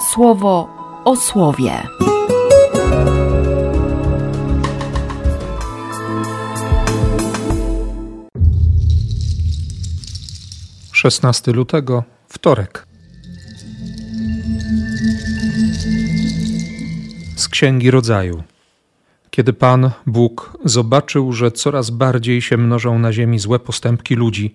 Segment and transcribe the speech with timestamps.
[0.00, 0.68] słowo
[1.04, 1.82] o słowie.
[10.92, 12.86] 16 lutego, wtorek.
[17.36, 18.42] Z Księgi Rodzaju.
[19.30, 24.54] Kiedy Pan Bóg zobaczył, że coraz bardziej się mnożą na ziemi złe postępki ludzi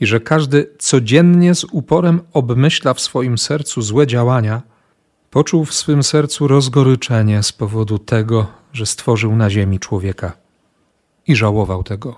[0.00, 4.62] i że każdy codziennie z uporem obmyśla w swoim sercu złe działania,
[5.30, 10.32] poczuł w swym sercu rozgoryczenie z powodu tego, że stworzył na ziemi człowieka
[11.26, 12.16] i żałował tego.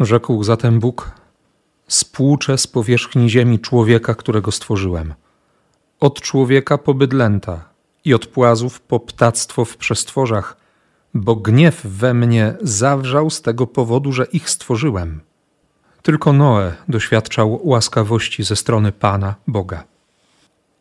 [0.00, 1.10] Rzekł zatem Bóg:
[1.88, 5.14] Spłuczę z powierzchni ziemi człowieka, którego stworzyłem.
[6.00, 7.64] Od człowieka po bydlęta
[8.04, 10.56] i od płazów po ptactwo w przestworzach,
[11.14, 15.20] bo gniew we mnie zawrzał z tego powodu, że ich stworzyłem.
[16.02, 19.91] Tylko Noe doświadczał łaskawości ze strony Pana, Boga.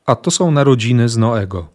[0.06, 1.68] A to są narodziny z Noego.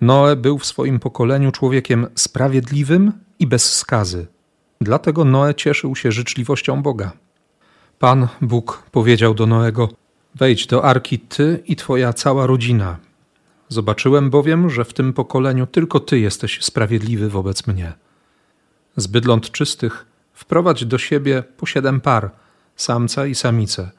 [0.00, 4.26] Noe był w swoim pokoleniu człowiekiem sprawiedliwym i bez skazy.
[4.80, 7.12] Dlatego Noe cieszył się życzliwością Boga.
[7.98, 9.88] Pan Bóg powiedział do Noego:
[10.34, 12.98] Wejdź do arki ty i twoja cała rodzina.
[13.68, 17.92] Zobaczyłem bowiem, że w tym pokoleniu tylko ty jesteś sprawiedliwy wobec mnie.
[18.96, 22.30] Z bydląt czystych wprowadź do siebie po siedem par,
[22.76, 23.90] samca i samicę,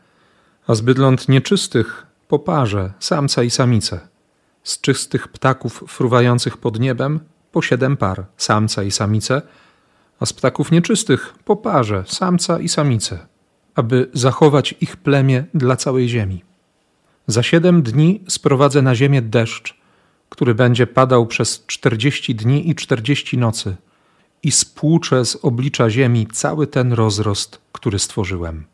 [0.68, 4.00] a z bydląt nieczystych po parze, samca i samicę.
[4.64, 7.20] Z czystych ptaków fruwających pod niebem
[7.52, 9.42] po siedem par, samca i samicę,
[10.20, 13.28] a z ptaków nieczystych po parze, samca i samicę
[13.78, 16.44] aby zachować ich plemię dla całej ziemi.
[17.28, 19.78] Za siedem dni sprowadzę na ziemię deszcz,
[20.30, 23.76] który będzie padał przez czterdzieści dni i czterdzieści nocy
[24.44, 28.66] i spłuczę z oblicza ziemi cały ten rozrost, który stworzyłem.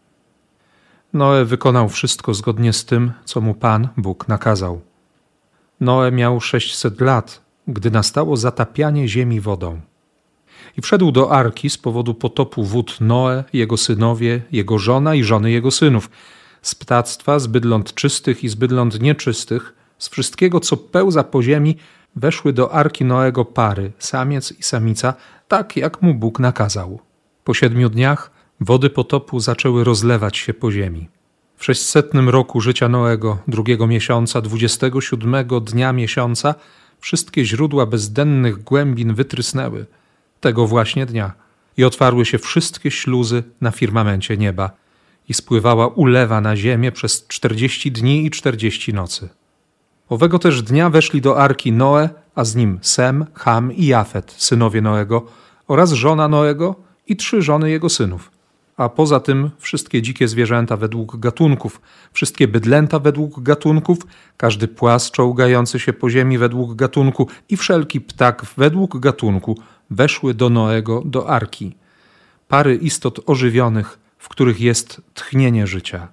[1.14, 4.81] Noe wykonał wszystko zgodnie z tym, co mu Pan Bóg nakazał.
[5.80, 9.81] Noe miał sześćset lat, gdy nastało zatapianie ziemi wodą.
[10.78, 15.52] I wszedł do arki z powodu potopu wód Noe, jego synowie, jego żona i żony
[15.52, 16.09] jego synów,
[16.62, 21.78] z ptactwa, z bydląt czystych i z bydląt nieczystych, z wszystkiego, co pełza po ziemi,
[22.16, 25.13] weszły do arki Noego pary, samiec i samica,
[25.47, 27.00] tak jak mu Bóg nakazał.
[27.44, 28.31] Po siedmiu dniach
[28.63, 31.09] wody potopu zaczęły rozlewać się po ziemi.
[31.57, 36.56] W sześćsetnym roku życia Noego, drugiego miesiąca, dwudziestego siódmego dnia miesiąca,
[37.00, 39.85] wszystkie źródła bezdennych głębin wytrysnęły–
[40.44, 41.31] tego właśnie dnia
[41.78, 44.72] i otwarły się wszystkie śluzy na firmamencie nieba
[45.29, 49.29] i spływała ulewa na ziemię przez czterdzieści dni i czterdzieści nocy.
[50.09, 54.81] Owego też dnia weszli do arki Noe, a z nim Sem, Ham i Jafet, synowie
[54.81, 55.25] Noego,
[55.68, 56.75] oraz żona Noego
[57.07, 58.31] i trzy żony jego synów.
[58.78, 61.81] A poza tym wszystkie dzikie zwierzęta według gatunków,
[62.13, 63.97] wszystkie bydlęta według gatunków,
[64.38, 69.57] każdy płas czołgający się po ziemi według gatunku i wszelki ptak według gatunku
[69.89, 71.75] weszły do Noego do arki.
[72.47, 76.07] Pary istot ożywionych, w których jest tchnienie życia.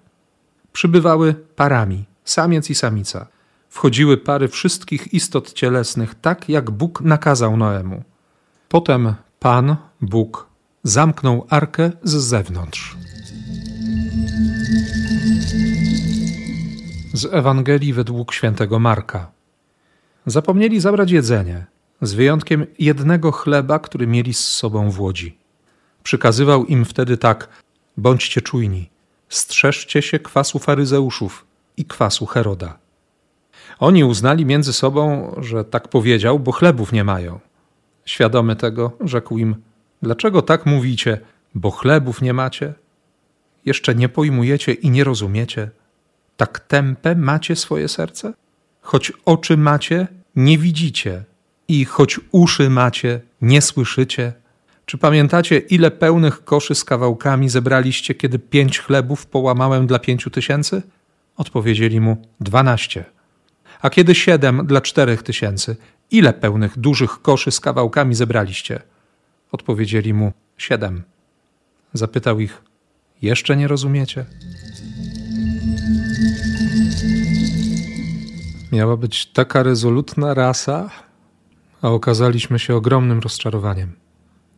[0.73, 3.27] Przybywały parami, samiec i samica.
[3.69, 8.03] Wchodziły pary wszystkich istot cielesnych, tak jak Bóg nakazał Noemu.
[8.69, 10.50] Potem Pan, Bóg,
[10.83, 12.97] zamknął arkę z zewnątrz.
[17.13, 19.31] Z Ewangelii według świętego Marka.
[20.27, 21.67] Zapomnieli zabrać jedzenie,
[22.03, 25.39] z wyjątkiem jednego chleba, który mieli z sobą w łodzi.
[26.03, 27.49] Przykazywał im wtedy tak:
[27.97, 28.91] bądźcie czujni,
[29.29, 32.79] strzeżcie się kwasu faryzeuszów i kwasu Heroda.
[33.79, 37.41] Oni uznali między sobą, że tak powiedział, bo chlebów nie mają.
[38.05, 39.57] Świadomy tego, rzekł im:
[40.03, 41.21] Dlaczego tak mówicie,
[41.55, 42.75] bo chlebów nie macie?
[43.65, 45.71] Jeszcze nie pojmujecie i nie rozumiecie?
[46.37, 48.33] Tak tępe macie swoje serce?
[48.81, 50.07] Choć oczy macie,
[50.37, 51.25] nie widzicie
[51.69, 54.33] i choć uszy macie, nie słyszycie?
[54.87, 60.83] Czy pamiętacie, ile pełnych koszy z kawałkami zebraliście, kiedy pięć chlebów połamałem dla pięciu tysięcy?
[61.37, 63.05] Odpowiedzieli mu dwanaście.
[63.81, 65.77] A kiedy siedem dla czterech tysięcy,
[66.11, 68.83] ile pełnych dużych koszy z kawałkami zebraliście?
[69.53, 71.03] Odpowiedzieli mu siedem.
[71.93, 72.63] Zapytał ich,
[73.23, 74.27] jeszcze nie rozumiecie?
[78.73, 80.91] Miała być taka rezolutna rasa,
[81.83, 83.93] a okazaliśmy się ogromnym rozczarowaniem.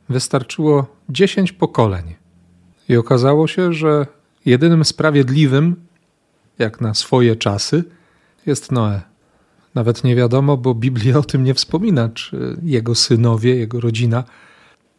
[0.08, 2.14] Wystarczyło dziesięć pokoleń
[2.88, 4.06] i okazało się, że
[4.44, 5.76] jedynym sprawiedliwym,
[6.58, 7.84] jak na swoje czasy,
[8.46, 9.00] jest Noe.
[9.74, 14.24] Nawet nie wiadomo, bo Biblia o tym nie wspomina, czy jego synowie, jego rodzina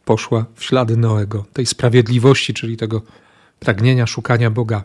[0.04, 3.02] poszła w ślady Noego, tej sprawiedliwości, czyli tego
[3.60, 4.84] pragnienia szukania Boga.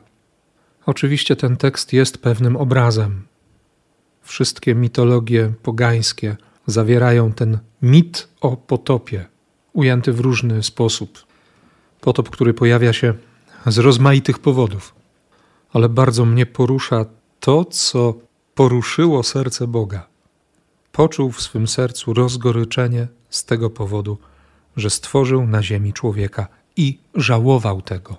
[0.85, 3.29] Oczywiście ten tekst jest pewnym obrazem
[4.29, 9.25] Wszystkie mitologie pogańskie zawierają ten mit o potopie,
[9.73, 11.25] ujęty w różny sposób.
[12.01, 13.13] Potop, który pojawia się
[13.65, 14.95] z rozmaitych powodów.
[15.73, 17.05] Ale bardzo mnie porusza
[17.39, 18.13] to, co
[18.55, 20.07] poruszyło serce Boga.
[20.91, 24.17] Poczuł w swym sercu rozgoryczenie z tego powodu,
[24.79, 26.47] że stworzył na ziemi człowieka
[26.77, 28.17] i żałował tego.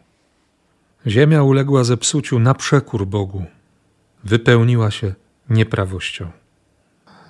[1.06, 3.44] Ziemia uległa zepsuciu na przekór Bogu,
[4.24, 5.14] wypełniła się
[5.50, 6.30] nieprawością.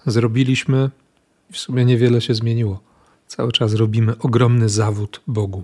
[0.07, 0.91] Zrobiliśmy,
[1.53, 2.81] w sumie niewiele się zmieniło.
[3.27, 5.63] Cały czas robimy ogromny zawód Bogu.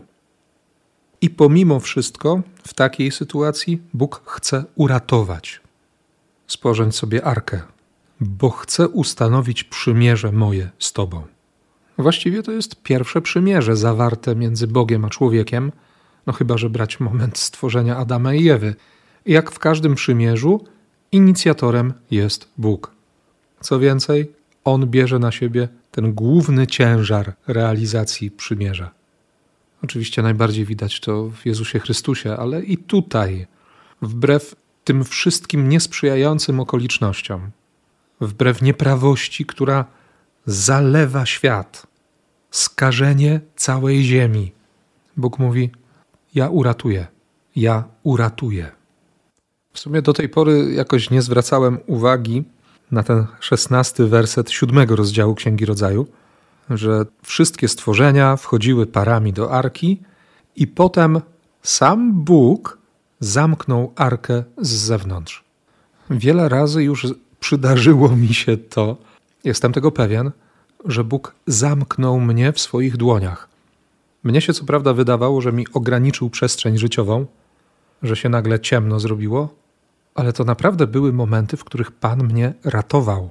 [1.20, 5.60] I pomimo wszystko, w takiej sytuacji Bóg chce uratować.
[6.46, 7.62] Sporządź sobie arkę,
[8.20, 11.35] bo chce ustanowić przymierze moje z Tobą.
[11.98, 15.72] Właściwie to jest pierwsze przymierze zawarte między Bogiem a człowiekiem,
[16.26, 18.74] no chyba że brać moment stworzenia Adama i Ewy.
[19.26, 20.64] Jak w każdym przymierzu,
[21.12, 22.90] inicjatorem jest Bóg.
[23.60, 24.32] Co więcej,
[24.64, 28.90] On bierze na siebie ten główny ciężar realizacji przymierza.
[29.84, 33.46] Oczywiście najbardziej widać to w Jezusie Chrystusie, ale i tutaj,
[34.02, 37.50] wbrew tym wszystkim niesprzyjającym okolicznościom,
[38.20, 39.84] wbrew nieprawości, która
[40.46, 41.86] zalewa świat,
[42.50, 44.52] skażenie całej ziemi,
[45.16, 45.70] Bóg mówi:
[46.34, 47.06] Ja uratuję,
[47.56, 48.70] ja uratuję.
[49.72, 52.44] W sumie do tej pory jakoś nie zwracałem uwagi
[52.90, 56.06] na ten szesnasty werset siódmego rozdziału Księgi Rodzaju
[56.70, 60.02] że wszystkie stworzenia wchodziły parami do arki
[60.56, 61.20] i potem
[61.62, 62.78] sam Bóg
[63.20, 65.44] zamknął arkę z zewnątrz.
[66.10, 67.06] Wiele razy już
[67.40, 68.96] przydarzyło mi się to,
[69.46, 70.30] jestem tego pewien,
[70.84, 73.48] że Bóg zamknął mnie w swoich dłoniach.
[74.22, 77.26] Mnie się co prawda wydawało, że mi ograniczył przestrzeń życiową,
[78.02, 79.54] że się nagle ciemno zrobiło,
[80.14, 83.30] ale to naprawdę były momenty, w których Pan mnie ratował.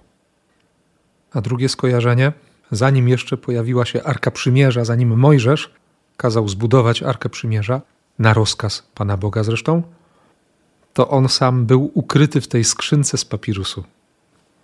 [1.34, 2.34] A drugie skojarzenie
[2.72, 5.74] zanim jeszcze pojawiła się Arka Przymierza, zanim Mojżesz
[6.18, 7.82] kazał zbudować Arkę Przymierza,
[8.20, 9.84] na rozkaz Pana Boga zresztą,
[10.94, 13.84] to on sam był ukryty w tej skrzynce z papirusu.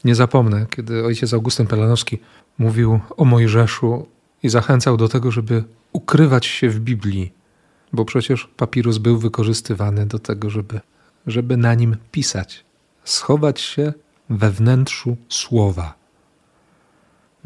[0.04, 2.20] Nie zapomnę, kiedy ojciec Augustyn Pelanowski
[2.58, 4.08] mówił o Mojżeszu
[4.44, 5.64] i zachęcał do tego, żeby
[5.94, 7.34] ukrywać się w Biblii,
[7.94, 10.80] bo przecież papirus był wykorzystywany do tego, żeby,
[11.28, 12.66] żeby na nim pisać,
[13.04, 13.94] schować się
[14.30, 15.94] we wnętrzu słowa.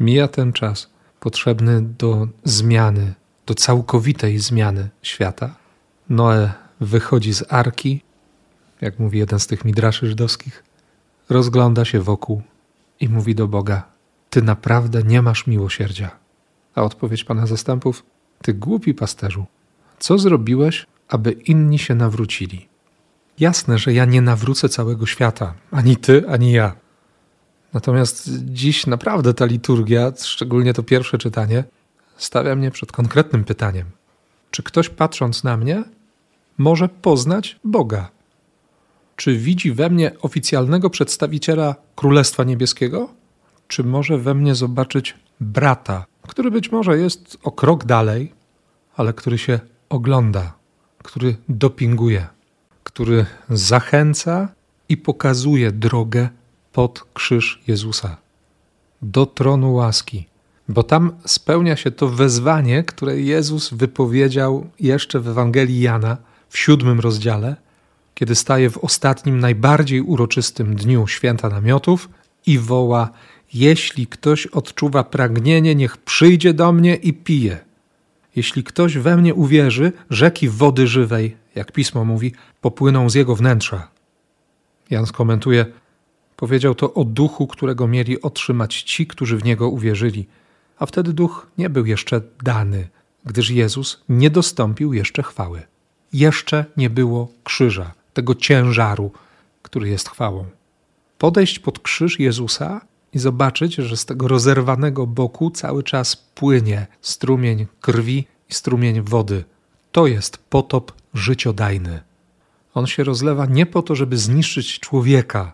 [0.00, 3.14] Mija ten czas potrzebny do zmiany,
[3.46, 5.54] do całkowitej zmiany świata.
[6.08, 8.02] Noe wychodzi z arki,
[8.80, 10.64] jak mówi jeden z tych midraszy żydowskich,
[11.28, 12.42] rozgląda się wokół
[13.00, 13.82] i mówi do Boga:
[14.30, 16.10] Ty naprawdę nie masz miłosierdzia.
[16.74, 18.02] A odpowiedź Pana zastępów:
[18.42, 19.46] Ty głupi pasterzu,
[19.98, 22.68] co zrobiłeś, aby inni się nawrócili?
[23.40, 26.76] Jasne, że ja nie nawrócę całego świata, ani ty, ani ja.
[27.72, 31.64] Natomiast dziś naprawdę ta liturgia, szczególnie to pierwsze czytanie,
[32.16, 33.86] stawia mnie przed konkretnym pytaniem:
[34.50, 35.84] czy ktoś patrząc na mnie
[36.58, 38.15] może poznać Boga?
[39.16, 43.08] Czy widzi we mnie oficjalnego przedstawiciela Królestwa Niebieskiego?
[43.68, 48.32] Czy może we mnie zobaczyć brata, który być może jest o krok dalej,
[48.96, 50.54] ale który się ogląda,
[50.98, 52.26] który dopinguje,
[52.84, 54.48] który zachęca
[54.88, 56.28] i pokazuje drogę
[56.72, 58.16] pod krzyż Jezusa,
[59.02, 60.26] do tronu łaski,
[60.68, 66.16] bo tam spełnia się to wezwanie, które Jezus wypowiedział jeszcze w Ewangelii Jana
[66.48, 67.56] w siódmym rozdziale,
[68.18, 72.08] kiedy staje w ostatnim, najbardziej uroczystym dniu święta namiotów
[72.46, 73.10] i woła:
[73.54, 77.58] Jeśli ktoś odczuwa pragnienie, niech przyjdzie do mnie i pije.
[78.36, 83.88] Jeśli ktoś we mnie uwierzy, rzeki wody żywej, jak pismo mówi, popłyną z jego wnętrza.
[84.90, 85.66] Jan skomentuje:
[86.36, 90.26] Powiedział to o duchu, którego mieli otrzymać ci, którzy w niego uwierzyli.
[90.78, 92.88] A wtedy duch nie był jeszcze dany,
[93.24, 95.62] gdyż Jezus nie dostąpił jeszcze chwały.
[96.12, 99.12] Jeszcze nie było krzyża, tego ciężaru,
[99.62, 100.44] który jest chwałą.
[101.18, 102.80] Podejść pod krzyż Jezusa
[103.12, 109.44] i zobaczyć, że z tego rozerwanego boku cały czas płynie strumień krwi i strumień wody.
[109.92, 112.00] To jest potop życiodajny.
[112.74, 115.52] On się rozlewa nie po to, żeby zniszczyć człowieka,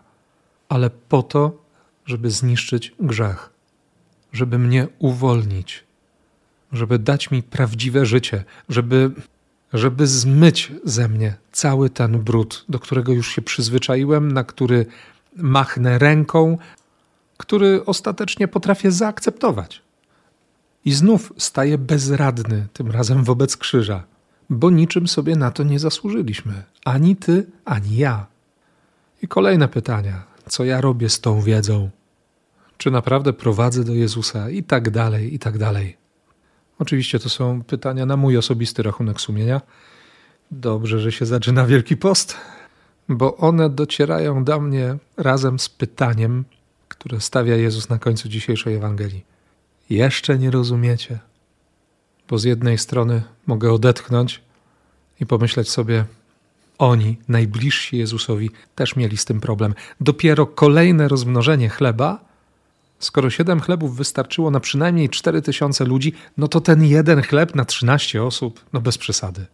[0.69, 1.57] ale po to,
[2.05, 3.49] żeby zniszczyć grzech,
[4.33, 5.83] żeby mnie uwolnić,
[6.71, 9.11] żeby dać mi prawdziwe życie, żeby,
[9.73, 14.85] żeby zmyć ze mnie cały ten brud, do którego już się przyzwyczaiłem, na który
[15.35, 16.57] machnę ręką,
[17.37, 19.81] który ostatecznie potrafię zaakceptować.
[20.85, 24.03] I znów staję bezradny, tym razem wobec krzyża,
[24.49, 28.25] bo niczym sobie na to nie zasłużyliśmy ani ty, ani ja.
[29.21, 31.89] I kolejne pytania co ja robię z tą wiedzą,
[32.77, 34.49] Czy naprawdę prowadzę do Jezusa?
[34.49, 35.97] I tak dalej, i tak dalej.
[36.83, 39.61] Oczywiście to są pytania na mój osobisty rachunek sumienia.
[40.51, 42.37] Dobrze, że się zaczyna Wielki Post,
[43.09, 46.45] bo one docierają do mnie razem z pytaniem,
[46.87, 49.25] które stawia Jezus na końcu dzisiejszej Ewangelii.
[49.89, 51.19] Jeszcze nie rozumiecie?
[52.29, 54.41] Bo z jednej strony mogę odetchnąć
[55.19, 56.05] i pomyśleć sobie,
[56.77, 59.73] oni, najbliżsi Jezusowi, też mieli z tym problem.
[60.01, 62.32] Dopiero kolejne rozmnożenie chleba,
[63.05, 67.65] skoro siedem chlebów wystarczyło na przynajmniej cztery tysiące ludzi, no to ten jeden chleb na
[67.65, 69.45] trzynaście osób, no bez przesady.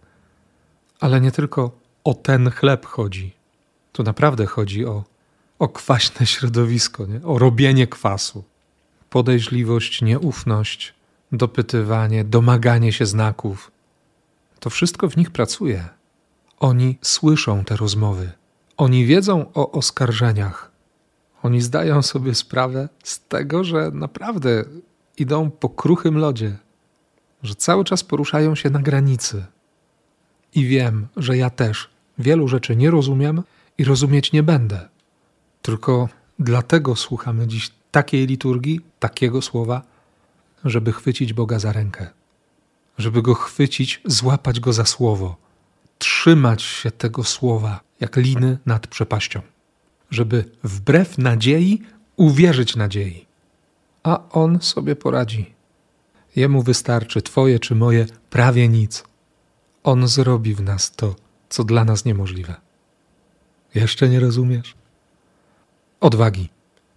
[1.00, 1.72] Ale nie tylko
[2.03, 3.34] o ten chleb chodzi.
[3.91, 5.03] Tu naprawdę chodzi o,
[5.60, 7.22] o kwaśne środowisko, nie?
[7.24, 8.44] o robienie kwasu.
[9.10, 10.94] Podejrzliwość, nieufność,
[11.32, 13.72] dopytywanie, domaganie się znaków.
[14.60, 15.89] To wszystko w nich pracuje.
[16.60, 18.32] Oni słyszą te rozmowy.
[18.77, 20.69] Oni wiedzą o oskarżeniach.
[21.43, 24.63] Oni zdają sobie sprawę z tego, że naprawdę
[25.17, 26.58] idą po kruchym lodzie,
[27.43, 29.46] że cały czas poruszają się na granicy.
[30.55, 33.43] I wiem, że ja też wielu rzeczy nie rozumiem
[33.77, 34.89] i rozumieć nie będę.
[35.62, 39.81] Tylko dlatego słuchamy dziś takiej liturgii, takiego słowa,
[40.65, 42.08] żeby chwycić Boga za rękę,
[42.98, 45.36] żeby go chwycić, złapać go za słowo,
[45.98, 49.41] trzymać się tego słowa jak liny nad przepaścią,
[50.10, 51.82] żeby wbrew nadziei
[52.16, 53.25] uwierzyć nadziei.
[54.04, 55.54] A on sobie poradzi.
[56.36, 59.04] Jemu wystarczy Twoje czy moje prawie nic.
[59.84, 61.16] On zrobi w nas to,
[61.50, 62.56] co dla nas niemożliwe.
[63.75, 64.75] Jeszcze nie rozumiesz?
[66.00, 66.50] Odwagi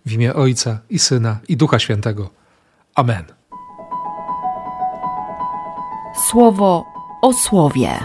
[0.07, 2.31] w imię Ojca i Syna i Ducha Świętego.
[2.95, 3.25] Amen.
[6.31, 6.85] Słowo
[7.23, 8.04] o słowie.